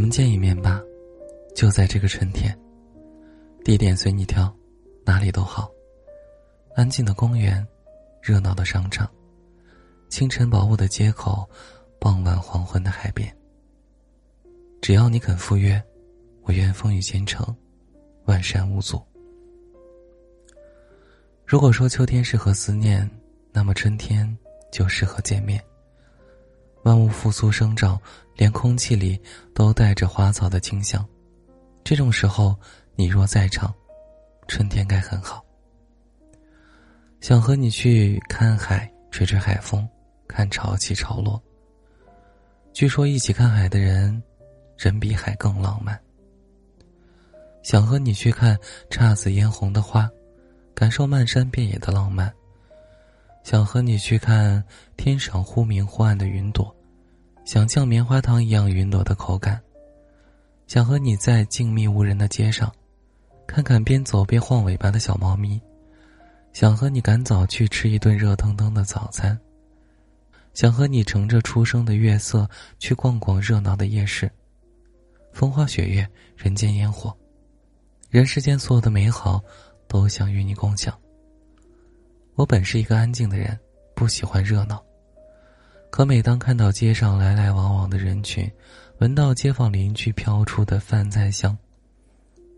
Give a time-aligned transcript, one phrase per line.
[0.00, 0.80] 我们见一面吧，
[1.54, 2.58] 就在这个春天。
[3.62, 4.50] 地点随你挑，
[5.04, 5.70] 哪里都好。
[6.74, 7.64] 安静的公园，
[8.22, 9.06] 热闹的商场，
[10.08, 11.46] 清晨薄雾的街口，
[11.98, 13.30] 傍晚黄昏的海边。
[14.80, 15.78] 只要你肯赴约，
[16.44, 17.54] 我愿风雨兼程，
[18.24, 19.02] 万山无阻。
[21.44, 23.06] 如果说秋天适合思念，
[23.52, 24.34] 那么春天
[24.72, 25.62] 就适合见面。
[26.84, 28.00] 万物复苏生长，
[28.40, 29.20] 连空气里
[29.54, 31.06] 都带着花草的清香。
[31.84, 32.58] 这种时候，
[32.96, 33.70] 你若在场，
[34.48, 35.44] 春天该很好。
[37.20, 39.86] 想和你去看海，吹吹海风，
[40.26, 41.38] 看潮起潮落。
[42.72, 44.22] 据说一起看海的人，
[44.78, 46.00] 人比海更浪漫。
[47.62, 50.08] 想和你去看姹紫嫣红的花，
[50.74, 52.32] 感受漫山遍野的浪漫。
[53.44, 54.64] 想和你去看
[54.96, 56.74] 天上忽明忽暗的云朵，
[57.50, 59.60] 想像棉花糖一样云朵的口感。
[60.68, 62.72] 想和你在静谧无人的街上，
[63.44, 65.60] 看看边走边晃尾巴的小猫咪。
[66.52, 69.36] 想和你赶早去吃一顿热腾腾的早餐。
[70.54, 72.48] 想和你乘着初升的月色
[72.78, 74.30] 去逛逛热闹的夜市。
[75.32, 77.12] 风花雪月，人间烟火，
[78.10, 79.42] 人世间所有的美好，
[79.88, 80.96] 都想与你共享。
[82.36, 83.58] 我本是一个安静的人，
[83.96, 84.80] 不喜欢热闹。
[85.90, 88.50] 可每当看到街上来来往往的人群，
[88.98, 91.56] 闻到街坊邻居飘出的饭菜香，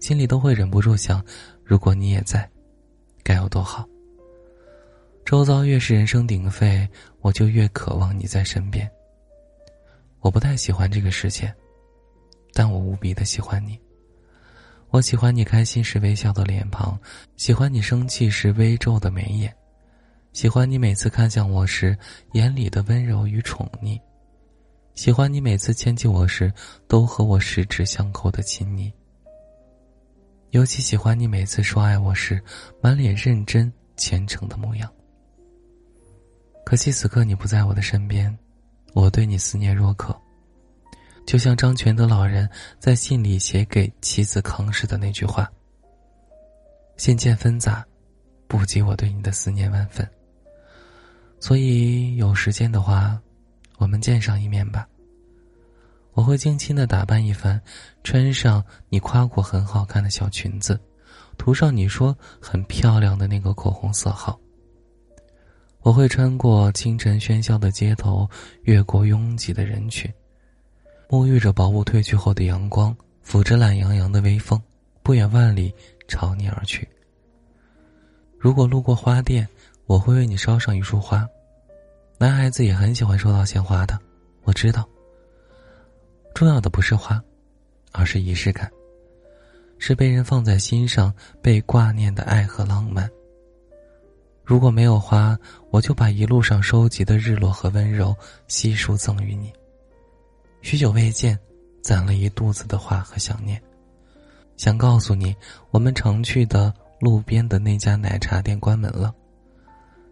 [0.00, 1.22] 心里都会忍不住想：
[1.64, 2.48] 如果你也在，
[3.22, 3.84] 该有多好。
[5.24, 6.88] 周遭越是人声鼎沸，
[7.20, 8.88] 我就越渴望你在身边。
[10.20, 11.52] 我不太喜欢这个世界，
[12.54, 13.78] 但我无比的喜欢你。
[14.90, 16.98] 我喜欢你开心时微笑的脸庞，
[17.36, 19.54] 喜欢你生气时微皱的眉眼。
[20.36, 21.96] 喜欢你每次看向我时
[22.32, 23.98] 眼里的温柔与宠溺，
[24.94, 26.52] 喜欢你每次牵起我时
[26.86, 28.92] 都和我十指相扣的亲昵。
[30.50, 32.38] 尤其喜欢你每次说爱我时
[32.82, 34.92] 满脸认真虔诚的模样。
[36.66, 38.38] 可惜此刻你不在我的身边，
[38.92, 40.14] 我对你思念若渴，
[41.24, 42.46] 就像张全德老人
[42.78, 45.50] 在信里写给妻子康氏的那句话
[46.98, 47.82] ：“信件纷杂，
[48.46, 50.06] 不及我对你的思念万分。”
[51.38, 53.20] 所以有时间的话，
[53.76, 54.88] 我们见上一面吧。
[56.12, 57.60] 我会精心的打扮一番，
[58.02, 60.80] 穿上你夸过很好看的小裙子，
[61.36, 64.38] 涂上你说很漂亮的那个口红色号。
[65.82, 68.28] 我会穿过清晨喧嚣的街头，
[68.62, 70.10] 越过拥挤的人群，
[71.08, 74.60] 沐浴着薄雾褪去后的阳光，抚着懒洋洋的微风，
[75.02, 75.72] 不远万里
[76.08, 76.88] 朝你而去。
[78.38, 79.46] 如果路过花店。
[79.86, 81.26] 我会为你捎上一束花，
[82.18, 83.98] 男孩子也很喜欢收到鲜花的，
[84.42, 84.86] 我知道。
[86.34, 87.22] 重要的不是花，
[87.92, 88.70] 而是仪式感，
[89.78, 93.08] 是被人放在心上、被挂念的爱和浪漫。
[94.44, 95.38] 如果没有花，
[95.70, 98.14] 我就把一路上收集的日落和温柔
[98.48, 99.52] 悉数赠予你。
[100.62, 101.38] 许久未见，
[101.80, 103.62] 攒了一肚子的话和想念，
[104.56, 105.34] 想告诉你，
[105.70, 109.14] 我们常去的路边的那家奶茶店关门了。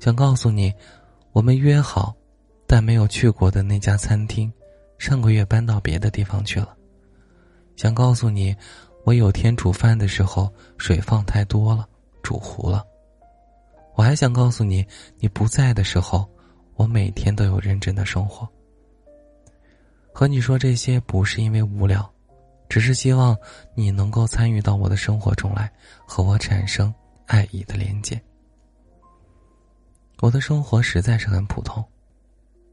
[0.00, 0.72] 想告诉你，
[1.32, 2.16] 我们约好，
[2.66, 4.50] 但没有去过的那家餐厅，
[4.96, 6.74] 上个月搬到别的地方去了。
[7.76, 8.56] 想告诉你，
[9.04, 11.86] 我有天煮饭的时候水放太多了，
[12.22, 12.82] 煮糊了。
[13.94, 14.82] 我还想告诉你，
[15.18, 16.26] 你不在的时候，
[16.76, 18.48] 我每天都有认真的生活。
[20.14, 22.10] 和你说这些不是因为无聊，
[22.70, 23.36] 只是希望
[23.74, 25.70] 你能够参与到我的生活中来，
[26.06, 26.92] 和我产生
[27.26, 28.18] 爱意的连接。
[30.20, 31.82] 我的生活实在是很普通，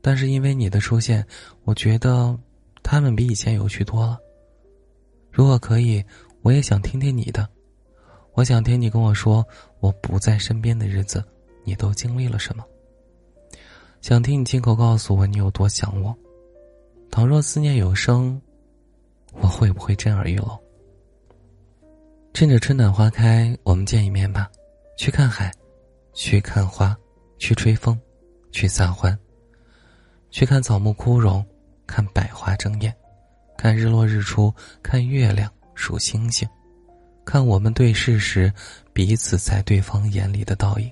[0.01, 1.25] 但是因为你的出现，
[1.63, 2.37] 我觉得
[2.83, 4.19] 他们比以前有趣多了。
[5.31, 6.03] 如果可以，
[6.41, 7.47] 我也想听听你的，
[8.33, 9.45] 我想听你跟我说
[9.79, 11.23] 我不在身边的日子，
[11.63, 12.65] 你都经历了什么。
[14.01, 16.15] 想听你亲口告诉我你有多想我。
[17.09, 18.39] 倘若思念有声，
[19.31, 20.59] 我会不会震耳欲聋？
[22.33, 24.51] 趁着春暖花开，我们见一面吧，
[24.97, 25.50] 去看海，
[26.13, 26.95] 去看花。
[27.38, 28.00] 去吹风，
[28.51, 29.18] 去撒欢，
[30.31, 31.45] 去看草木枯荣，
[31.86, 32.95] 看百花争艳，
[33.57, 36.48] 看日落日出，看月亮数星星，
[37.25, 38.51] 看我们对视时
[38.94, 40.92] 彼此在对方眼里的倒影。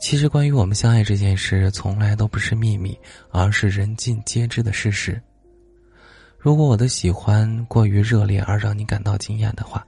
[0.00, 2.98] 其实，关于我们相爱这件事，从来都不是秘密，
[3.30, 5.20] 而是人尽皆知的事实。
[6.38, 9.86] 如果我的喜欢过于热烈而让你感到惊艳的话，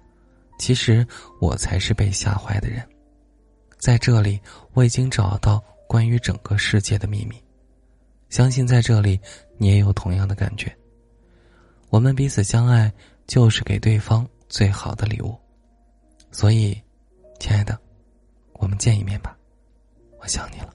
[0.59, 1.07] 其实
[1.41, 2.87] 我才是被吓坏的人。
[3.83, 4.41] 在这里，
[4.75, 7.35] 我已经找到关于整个世界的秘密。
[8.31, 9.19] 相信在这里，
[9.59, 10.73] 你也有同样的感觉。
[11.91, 12.93] 我们彼此相爱，
[13.27, 15.37] 就是给对方最好的礼物。
[16.31, 16.81] 所以，
[17.41, 17.77] 亲爱的，
[18.53, 19.37] 我们见一面吧，
[20.21, 20.73] 我想你了。